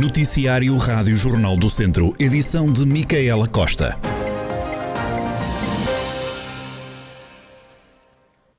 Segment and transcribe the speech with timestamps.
[0.00, 3.98] Noticiário Rádio Jornal do Centro, edição de Micaela Costa.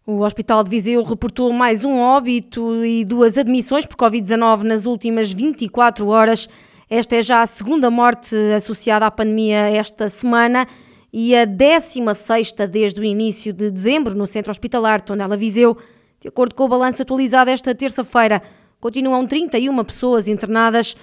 [0.06, 5.32] O Hospital de Viseu reportou mais um óbito e duas admissões por Covid-19 nas últimas
[5.32, 6.50] 24 horas.
[6.90, 10.68] Esta é já a segunda morte associada à pandemia esta semana
[11.14, 15.78] e a 16 desde o início de dezembro no Centro Hospitalar de Tondela Viseu.
[16.20, 18.42] De acordo com o balanço atualizado esta terça-feira,
[18.82, 20.98] continuam 31 pessoas internadas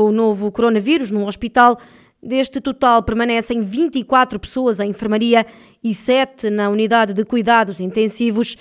[0.00, 1.78] com o novo coronavírus no hospital.
[2.22, 5.44] Deste total, permanecem 24 pessoas em enfermaria
[5.84, 8.56] e 7 na unidade de cuidados intensivos.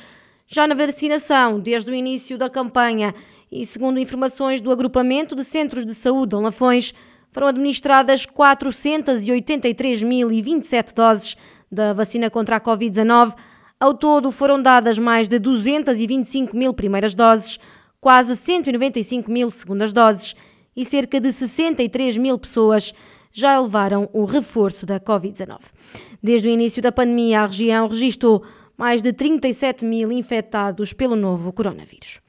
[0.45, 3.15] Já na vacinação, desde o início da campanha
[3.49, 6.93] e segundo informações do Agrupamento de Centros de Saúde Dom Lafões,
[7.31, 11.37] foram administradas 483.027 doses
[11.71, 13.33] da vacina contra a Covid-19.
[13.79, 17.57] Ao todo, foram dadas mais de 225 mil primeiras doses,
[18.01, 20.35] quase 195 mil segundas doses
[20.79, 22.93] e cerca de 63 mil pessoas
[23.33, 25.59] já levaram o reforço da Covid-19.
[26.23, 28.41] Desde o início da pandemia, a região registrou
[28.77, 32.21] mais de 37 mil infectados pelo novo coronavírus.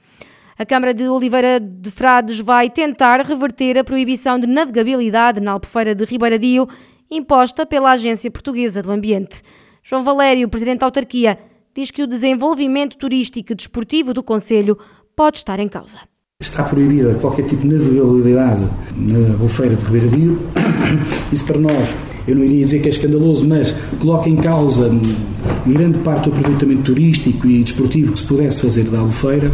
[0.58, 5.94] A Câmara de Oliveira de Frades vai tentar reverter a proibição de navegabilidade na Albufeira
[5.94, 6.68] de Ribeiradio
[7.08, 9.42] imposta pela Agência Portuguesa do Ambiente.
[9.80, 11.38] João Valério, presidente da autarquia,
[11.72, 14.76] diz que o desenvolvimento turístico e desportivo do Conselho
[15.14, 16.09] pode estar em causa.
[16.42, 20.38] Está proibida qualquer tipo de navegabilidade na Bofeira de Ribeiradio.
[21.30, 21.94] Isso para nós,
[22.26, 24.90] eu não iria dizer que é escandaloso, mas coloca em causa
[25.66, 29.52] grande parte do aproveitamento turístico e desportivo que se pudesse fazer da Albufeira,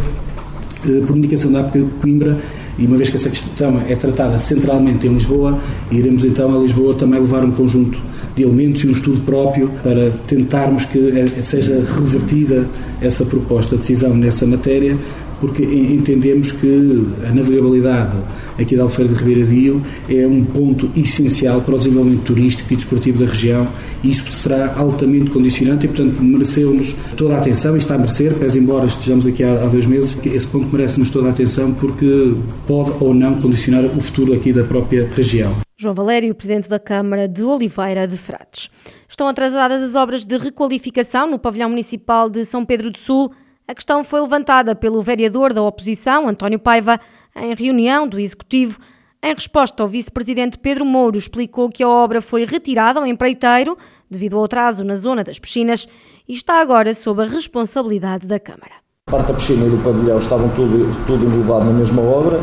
[0.85, 2.37] eh, por indicação da APCA Coimbra,
[2.79, 5.59] e uma vez que essa questão é tratada centralmente em Lisboa,
[5.91, 7.99] iremos então a Lisboa também levar um conjunto
[8.33, 12.65] de elementos e um estudo próprio para tentarmos que eh, seja revertida
[13.01, 14.95] essa proposta de decisão nessa matéria,
[15.39, 18.17] porque entendemos que a navegabilidade
[18.59, 22.75] aqui da Alfeira de Ribeira Rio é um ponto essencial para o desenvolvimento turístico e
[22.75, 23.67] desportivo da região
[24.03, 28.33] e isso será altamente condicionante e, portanto, mereceu-nos toda a atenção e está a merecer,
[28.35, 32.33] pese embora estejamos aqui há, há dois meses, esse ponto merece-nos toda a atenção porque
[32.67, 35.55] pode ou não condicionar o futuro aqui da própria região.
[35.79, 38.71] João Valério, Presidente da Câmara de Oliveira de Frades.
[39.07, 43.31] Estão atrasadas as obras de requalificação no pavilhão municipal de São Pedro do Sul
[43.67, 46.99] a questão foi levantada pelo vereador da oposição, António Paiva,
[47.35, 48.79] em reunião do Executivo.
[49.21, 53.77] Em resposta, o vice-presidente Pedro Mouro explicou que a obra foi retirada ao empreiteiro
[54.09, 55.85] devido ao atraso na zona das piscinas
[56.27, 58.75] e está agora sob a responsabilidade da Câmara.
[59.07, 62.39] A parte da piscina e do pavilhão estavam tudo, tudo englobado na mesma obra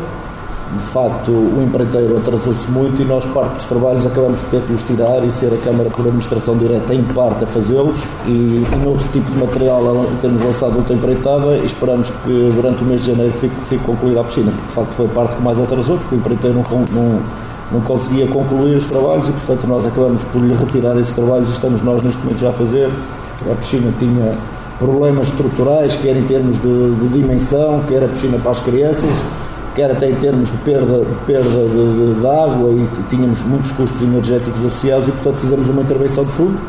[0.73, 4.73] de facto o empreiteiro atrasou-se muito e nós parte dos trabalhos acabamos por ter que
[4.73, 7.95] os tirar e ser a Câmara por administração direta em parte a fazê-los
[8.25, 12.87] e em outro tipo de material temos lançado outra empreitada e esperamos que durante o
[12.87, 15.43] mês de janeiro fique, fique concluída a piscina, porque de facto foi a parte que
[15.43, 17.19] mais atrasou, porque o empreiteiro não, não,
[17.71, 21.51] não conseguia concluir os trabalhos e portanto nós acabamos por lhe retirar esses trabalhos e
[21.51, 22.89] estamos nós neste momento já a fazer.
[23.51, 24.33] A piscina tinha
[24.79, 29.09] problemas estruturais, quer em termos de, de dimensão, quer a piscina para as crianças,
[29.75, 33.71] quer até em termos de perda, de, perda de, de, de água e tínhamos muitos
[33.73, 36.59] custos energéticos associados e, portanto, fizemos uma intervenção de fundo.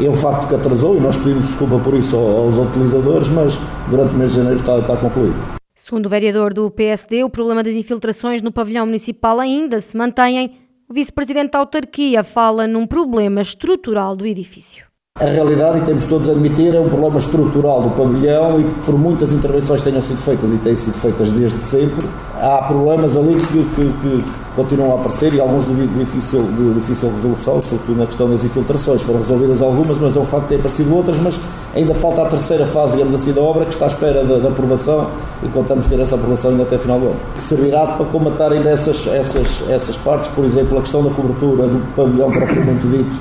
[0.00, 3.54] É um facto que atrasou e nós pedimos desculpa por isso aos utilizadores, mas
[3.88, 5.34] durante o mês de janeiro está, está concluído.
[5.74, 10.58] Segundo o vereador do PSD, o problema das infiltrações no pavilhão municipal ainda se mantém.
[10.88, 14.84] O vice-presidente da autarquia fala num problema estrutural do edifício.
[15.20, 18.98] A realidade, e temos todos a admitir, é um problema estrutural do pavilhão e por
[18.98, 22.04] muitas intervenções tenham sido feitas e têm sido feitas desde sempre,
[22.44, 24.24] há problemas ali que, que, que
[24.54, 29.02] continuam a aparecer e alguns de difícil, de difícil resolução, sobretudo na questão das infiltrações.
[29.02, 31.34] Foram resolvidas algumas, mas é um facto que têm aparecido outras, mas
[31.74, 35.08] ainda falta a terceira fase, digamos assim, da obra, que está à espera da, aprovação
[35.42, 37.16] e contamos ter essa aprovação ainda até final do ano.
[37.36, 41.66] Que servirá para comatar ainda essas, essas, essas partes, por exemplo, a questão da cobertura
[41.66, 43.16] do pavilhão propriamente dito,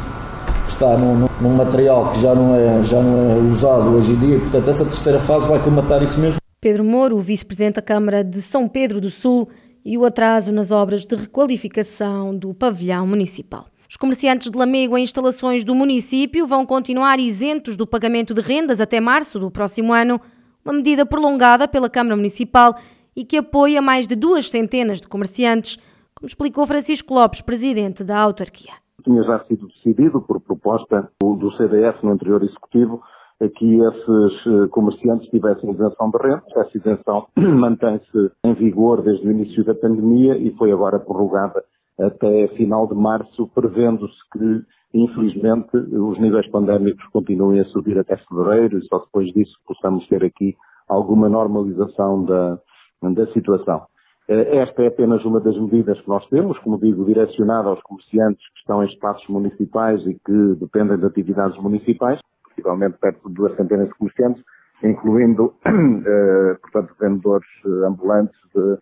[0.70, 4.40] está num, num, material que já não, é, já não é usado hoje em dia.
[4.40, 6.43] Portanto, essa terceira fase vai comatar isso mesmo.
[6.64, 9.50] Pedro Moro, vice-presidente da Câmara de São Pedro do Sul,
[9.84, 13.66] e o atraso nas obras de requalificação do pavilhão municipal.
[13.90, 18.80] Os comerciantes de Lamego em instalações do município vão continuar isentos do pagamento de rendas
[18.80, 20.22] até março do próximo ano,
[20.64, 22.76] uma medida prolongada pela Câmara Municipal
[23.14, 25.78] e que apoia mais de duas centenas de comerciantes,
[26.16, 28.72] como explicou Francisco Lopes, presidente da autarquia
[29.04, 33.04] tinha já sido decidido por proposta do CDS no anterior executivo
[33.50, 36.44] que esses eh, comerciantes tivessem isenção de renda.
[36.56, 41.64] Essa isenção mantém-se em vigor desde o início da pandemia e foi agora prorrogada
[42.00, 44.64] até final de março, prevendo-se que,
[44.94, 50.24] infelizmente, os níveis pandémicos continuem a subir até fevereiro e só depois disso possamos ter
[50.24, 50.56] aqui
[50.88, 52.60] alguma normalização da,
[53.02, 53.84] da situação.
[54.28, 58.60] Esta é apenas uma das medidas que nós temos, como digo, direcionada aos comerciantes que
[58.60, 62.22] estão em espaços municipais e que dependem de atividades municipais,
[62.56, 64.44] possivelmente perto de duas centenas de comerciantes,
[64.84, 65.54] incluindo,
[66.62, 67.48] portanto, vendedores
[67.86, 68.78] ambulantes de,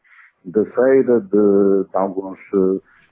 [0.46, 2.40] de feira, de, de alguns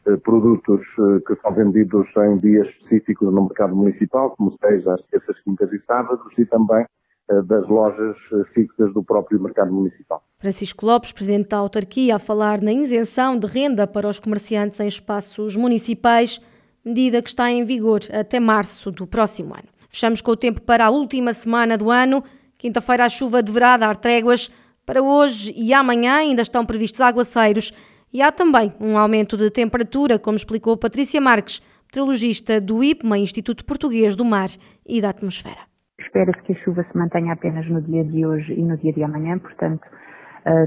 [0.10, 5.02] eh, produtos eh, que são vendidos em dias específicos no mercado municipal, como seja as
[5.08, 6.86] terças, quintas e sábados, e também
[7.30, 8.16] eh, das lojas
[8.54, 10.24] fixas do próprio mercado municipal.
[10.38, 14.88] Francisco Lopes, presidente da autarquia, a falar na isenção de renda para os comerciantes em
[14.88, 16.42] espaços municipais,
[16.84, 19.68] medida que está em vigor até março do próximo ano.
[19.90, 22.24] Fechamos com o tempo para a última semana do ano.
[22.60, 24.52] Quinta-feira a chuva deverá dar tréguas.
[24.86, 27.74] Para hoje e amanhã ainda estão previstos aguaceiros
[28.14, 33.66] e há também um aumento de temperatura, como explicou Patrícia Marques, meteorologista do IPMA, Instituto
[33.66, 34.50] Português do Mar
[34.88, 35.68] e da Atmosfera.
[36.00, 39.04] Espera-se que a chuva se mantenha apenas no dia de hoje e no dia de
[39.04, 39.86] amanhã, portanto,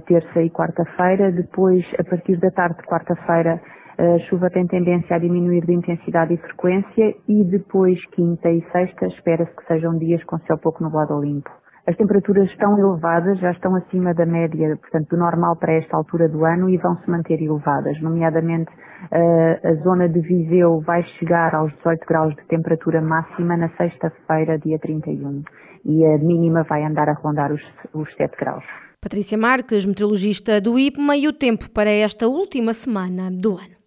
[0.06, 1.32] terça e quarta-feira.
[1.32, 3.60] Depois, a partir da tarde de quarta-feira,
[3.98, 9.06] a chuva tem tendência a diminuir de intensidade e frequência e depois, quinta e sexta,
[9.06, 11.50] espera-se que sejam dias com céu pouco nublado ou limpo.
[11.84, 16.28] As temperaturas estão elevadas, já estão acima da média, portanto, do normal para esta altura
[16.28, 18.70] do ano e vão se manter elevadas, nomeadamente
[19.10, 24.60] eh, a zona de Viseu vai chegar aos 18 graus de temperatura máxima na sexta-feira,
[24.60, 25.42] dia 31,
[25.84, 27.62] e a mínima vai andar a rondar os,
[27.92, 28.64] os 7 graus.
[29.00, 33.81] Patrícia Marques, meteorologista do IPMA, e o tempo para esta última semana do ano.